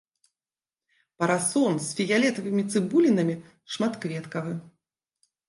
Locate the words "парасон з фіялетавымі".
1.23-2.63